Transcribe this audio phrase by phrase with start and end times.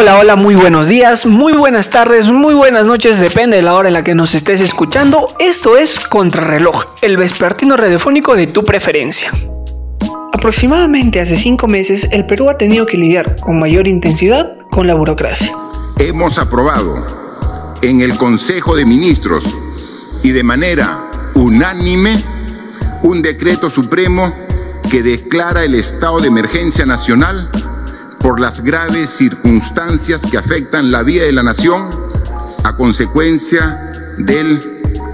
[0.00, 3.88] Hola, hola, muy buenos días, muy buenas tardes, muy buenas noches, depende de la hora
[3.88, 5.34] en la que nos estés escuchando.
[5.40, 9.32] Esto es Contrarreloj, el vespertino radiofónico de tu preferencia.
[10.32, 14.94] Aproximadamente hace cinco meses, el Perú ha tenido que lidiar con mayor intensidad con la
[14.94, 15.50] burocracia.
[15.98, 17.04] Hemos aprobado
[17.82, 19.42] en el Consejo de Ministros
[20.22, 22.22] y de manera unánime
[23.02, 24.32] un decreto supremo
[24.88, 27.50] que declara el estado de emergencia nacional
[28.28, 31.88] por las graves circunstancias que afectan la vida de la nación
[32.62, 34.60] a consecuencia del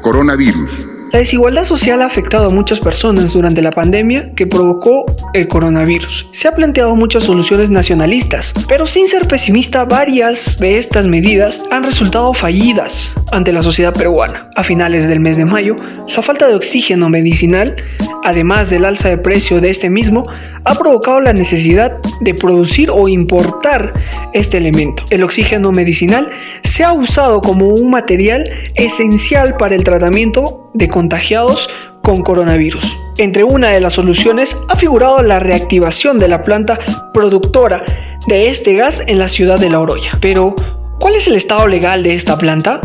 [0.00, 0.91] coronavirus.
[1.12, 6.28] La desigualdad social ha afectado a muchas personas durante la pandemia que provocó el coronavirus.
[6.32, 11.84] Se han planteado muchas soluciones nacionalistas, pero sin ser pesimista, varias de estas medidas han
[11.84, 14.48] resultado fallidas ante la sociedad peruana.
[14.56, 15.76] A finales del mes de mayo,
[16.08, 17.76] la falta de oxígeno medicinal,
[18.24, 20.26] además del alza de precio de este mismo,
[20.64, 23.92] ha provocado la necesidad de producir o importar
[24.32, 25.04] este elemento.
[25.10, 26.30] El oxígeno medicinal
[26.62, 31.68] se ha usado como un material esencial para el tratamiento de contagiados
[32.02, 32.96] con coronavirus.
[33.18, 36.78] Entre una de las soluciones ha figurado la reactivación de la planta
[37.12, 37.84] productora
[38.26, 40.12] de este gas en la ciudad de La Oroya.
[40.20, 40.54] Pero,
[40.98, 42.80] ¿cuál es el estado legal de esta planta?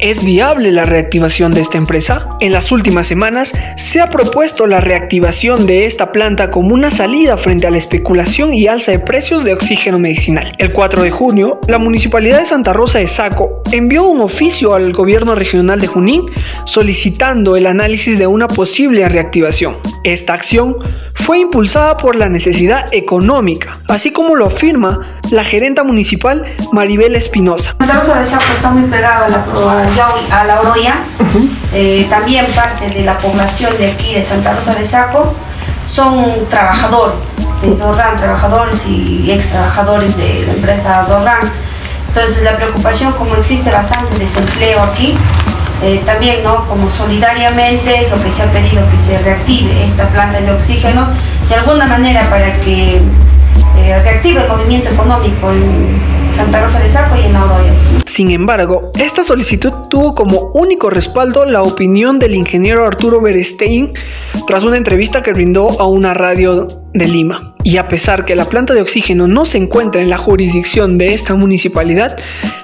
[0.00, 2.28] ¿Es viable la reactivación de esta empresa?
[2.38, 7.36] En las últimas semanas se ha propuesto la reactivación de esta planta como una salida
[7.36, 10.54] frente a la especulación y alza de precios de oxígeno medicinal.
[10.58, 14.92] El 4 de junio, la Municipalidad de Santa Rosa de Saco envió un oficio al
[14.92, 16.26] gobierno regional de Junín
[16.64, 19.74] solicitando el análisis de una posible reactivación.
[20.04, 20.76] Esta acción
[21.14, 27.74] fue impulsada por la necesidad económica, así como lo afirma la gerenta municipal Maribel Espinosa.
[27.78, 30.94] Santa Rosa de Saco está muy pegada a la, a la Oroya.
[31.72, 35.32] Eh, también parte de la población de aquí de Santa Rosa de Saco
[35.86, 41.40] son trabajadores de Dorran, trabajadores y ex trabajadores de la empresa Dorran.
[42.08, 45.16] Entonces la preocupación, como existe bastante desempleo aquí,
[45.82, 46.66] eh, también ¿no?
[46.66, 51.08] como solidariamente es lo que se ha pedido que se reactive esta planta de oxígenos
[51.48, 53.00] de alguna manera para que
[53.76, 57.72] eh, el movimiento económico en Santa Rosa de Saco y en Oroya.
[58.04, 63.92] Sin embargo, esta solicitud tuvo como único respaldo la opinión del ingeniero Arturo Berestein
[64.46, 67.54] tras una entrevista que brindó a una radio de Lima.
[67.64, 71.14] Y a pesar que la planta de oxígeno no se encuentra en la jurisdicción de
[71.14, 72.16] esta municipalidad,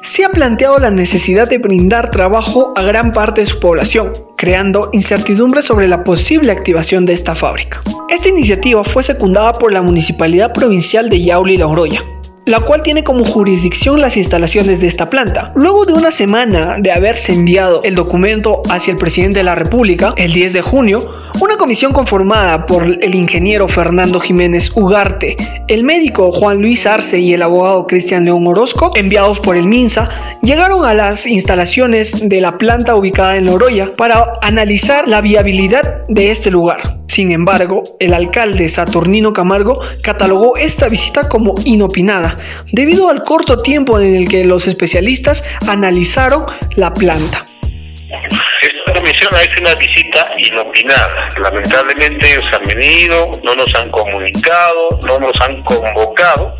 [0.00, 4.90] se ha planteado la necesidad de brindar trabajo a gran parte de su población, creando
[4.92, 7.80] incertidumbre sobre la posible activación de esta fábrica.
[8.08, 12.02] Esta iniciativa fue secundada por la Municipalidad Provincial de Yauli La Oroya,
[12.46, 15.52] la cual tiene como jurisdicción las instalaciones de esta planta.
[15.54, 20.14] Luego de una semana de haberse enviado el documento hacia el presidente de la República,
[20.16, 25.36] el 10 de junio, una comisión conformada por el ingeniero Fernando Jiménez Ugarte,
[25.68, 30.08] el médico Juan Luis Arce y el abogado Cristian León Orozco, enviados por el MINSA,
[30.42, 36.30] llegaron a las instalaciones de la planta ubicada en Loroya para analizar la viabilidad de
[36.30, 37.01] este lugar.
[37.12, 42.38] Sin embargo, el alcalde Saturnino Camargo catalogó esta visita como inopinada,
[42.72, 47.46] debido al corto tiempo en el que los especialistas analizaron la planta.
[48.62, 51.28] Esta misión es una visita inopinada.
[51.38, 56.54] Lamentablemente ellos han venido, no nos han comunicado, no nos han convocado,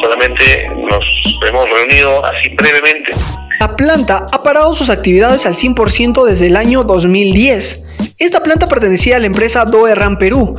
[0.00, 1.04] solamente nos
[1.44, 3.14] hemos reunido así brevemente.
[3.58, 7.87] La planta ha parado sus actividades al 100% desde el año 2010
[8.18, 10.56] esta planta pertenecía a la empresa Doerran Perú.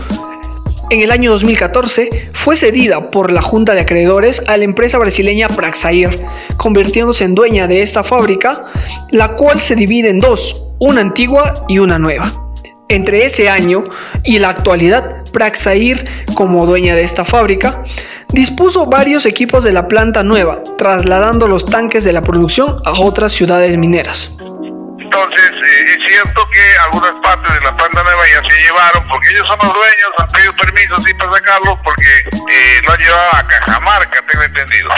[0.90, 5.50] En el año 2014 fue cedida por la Junta de Acreedores a la empresa brasileña
[5.50, 6.24] Praxair,
[6.56, 8.62] convirtiéndose en dueña de esta fábrica,
[9.12, 12.34] la cual se divide en dos, una antigua y una nueva.
[12.88, 13.84] Entre ese año
[14.24, 17.84] y la actualidad, Praxair, como dueña de esta fábrica,
[18.31, 23.34] dispuso varios equipos de la planta nueva, trasladando los tanques de la producción a otras
[23.34, 24.38] ciudades mineras.
[25.22, 29.30] Entonces, eh, es cierto que algunas partes de la planta nueva ya se llevaron, porque
[29.31, 33.30] ellos son los dueños, han pedido permiso sí para sacarlo, porque eh, lo han llevado
[33.34, 34.90] a Cajamarca, tengo entendido.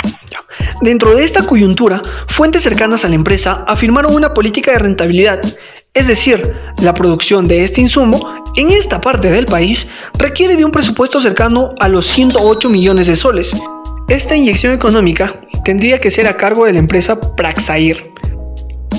[0.82, 5.42] Dentro de esta coyuntura, fuentes cercanas a la empresa afirmaron una política de rentabilidad,
[5.94, 9.88] es decir, la producción de este insumo en esta parte del país
[10.20, 13.56] requiere de un presupuesto cercano a los 108 millones de soles.
[14.08, 15.34] Esta inyección económica
[15.66, 18.11] tendría que ser a cargo de la empresa Praxair,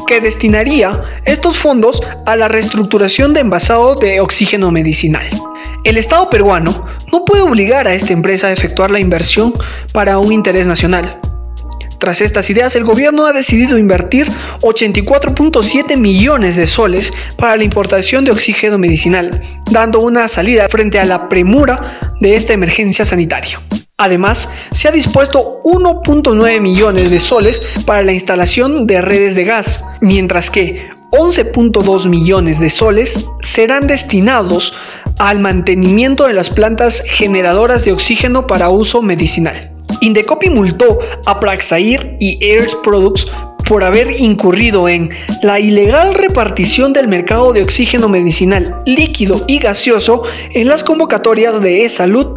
[0.06, 5.24] que destinaría estos fondos a la reestructuración de envasado de oxígeno medicinal.
[5.84, 9.52] El Estado peruano no puede obligar a esta empresa a efectuar la inversión
[9.92, 11.18] para un interés nacional.
[11.98, 14.26] Tras estas ideas, el gobierno ha decidido invertir
[14.62, 19.40] 84.7 millones de soles para la importación de oxígeno medicinal,
[19.70, 21.80] dando una salida frente a la premura
[22.20, 23.60] de esta emergencia sanitaria.
[24.02, 29.84] Además, se ha dispuesto 1.9 millones de soles para la instalación de redes de gas,
[30.00, 34.74] mientras que 11.2 millones de soles serán destinados
[35.20, 39.70] al mantenimiento de las plantas generadoras de oxígeno para uso medicinal.
[40.00, 43.30] Indecopi multó a Praxair y Airs Products
[43.68, 45.10] por haber incurrido en
[45.42, 51.84] la ilegal repartición del mercado de oxígeno medicinal líquido y gaseoso en las convocatorias de
[51.84, 52.36] e-salud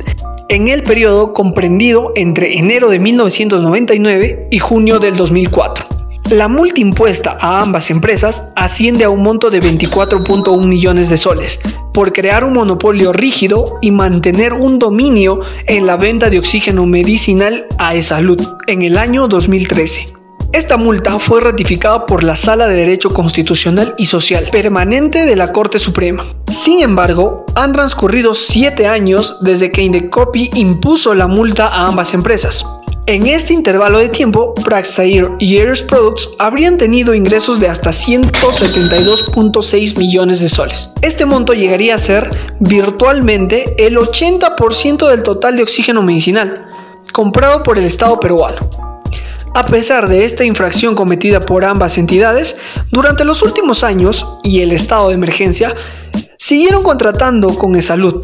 [0.50, 5.86] en el periodo comprendido entre enero de 1999 y junio del 2004.
[6.32, 11.60] La multa impuesta a ambas empresas asciende a un monto de 24.1 millones de soles
[11.94, 17.68] por crear un monopolio rígido y mantener un dominio en la venta de oxígeno medicinal
[17.78, 20.15] a e-salud en el año 2013.
[20.56, 25.52] Esta multa fue ratificada por la Sala de Derecho Constitucional y Social Permanente de la
[25.52, 26.24] Corte Suprema.
[26.50, 32.66] Sin embargo, han transcurrido siete años desde que Indecopi impuso la multa a ambas empresas.
[33.06, 39.98] En este intervalo de tiempo, Praxair y Airs Products habrían tenido ingresos de hasta 172.6
[39.98, 40.92] millones de soles.
[41.02, 42.30] Este monto llegaría a ser
[42.62, 46.66] virtualmente el 80% del total de oxígeno medicinal
[47.12, 48.85] comprado por el Estado peruano.
[49.56, 52.58] A pesar de esta infracción cometida por ambas entidades,
[52.92, 55.74] durante los últimos años y el estado de emergencia,
[56.38, 58.22] siguieron contratando con Esalud,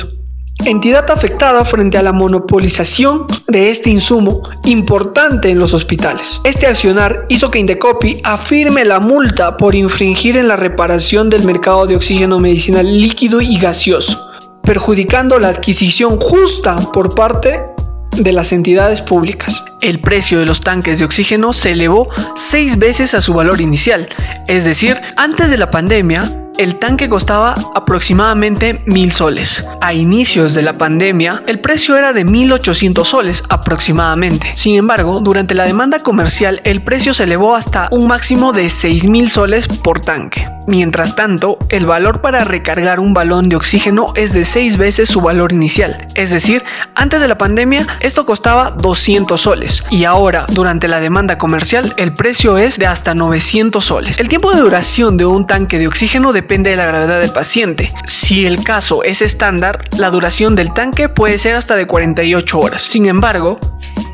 [0.66, 6.42] entidad afectada frente a la monopolización de este insumo importante en los hospitales.
[6.44, 11.88] Este accionar hizo que Indecopi afirme la multa por infringir en la reparación del mercado
[11.88, 14.19] de oxígeno medicinal líquido y gaseoso,
[14.63, 17.71] perjudicando la adquisición justa por parte
[18.18, 19.63] de las entidades públicas.
[19.81, 22.06] El precio de los tanques de oxígeno se elevó
[22.36, 24.08] seis veces a su valor inicial,
[24.48, 29.65] es decir, antes de la pandemia, el tanque costaba aproximadamente mil soles.
[29.81, 34.51] A inicios de la pandemia, el precio era de 1800 soles aproximadamente.
[34.56, 39.30] Sin embargo, durante la demanda comercial, el precio se elevó hasta un máximo de 6000
[39.30, 40.48] soles por tanque.
[40.68, 45.19] Mientras tanto, el valor para recargar un balón de oxígeno es de 6 veces su
[45.19, 46.07] valor inicial.
[46.15, 46.63] Es decir,
[46.95, 52.13] antes de la pandemia esto costaba 200 soles y ahora durante la demanda comercial el
[52.13, 54.19] precio es de hasta 900 soles.
[54.19, 57.92] El tiempo de duración de un tanque de oxígeno depende de la gravedad del paciente.
[58.08, 62.82] Si el caso es estándar, la duración del tanque puede ser hasta de 48 horas.
[62.82, 63.60] Sin embargo,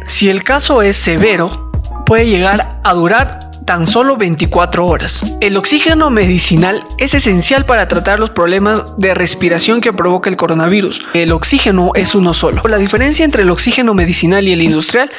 [0.07, 1.71] si el caso es severo,
[2.05, 5.25] puede llegar a durar tan solo 24 horas.
[5.39, 11.05] El oxígeno medicinal es esencial para tratar los problemas de respiración que provoca el coronavirus.
[11.13, 12.61] El oxígeno es uno solo.
[12.67, 15.09] La diferencia entre el oxígeno medicinal y el industrial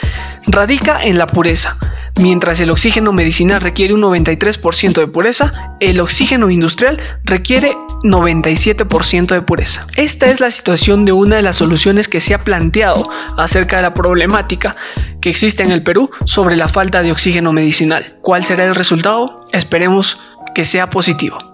[0.46, 1.74] radica en la pureza.
[2.18, 9.42] Mientras el oxígeno medicinal requiere un 93% de pureza, el oxígeno industrial requiere 97% de
[9.42, 9.86] pureza.
[9.94, 13.82] Esta es la situación de una de las soluciones que se ha planteado acerca de
[13.82, 14.74] la problemática
[15.20, 18.18] que existe en el Perú sobre la falta de oxígeno medicinal.
[18.20, 19.46] ¿Cuál será el resultado?
[19.52, 20.20] Esperemos
[20.56, 21.47] que sea positivo.